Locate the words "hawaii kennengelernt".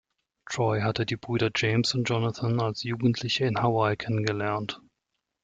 3.61-4.81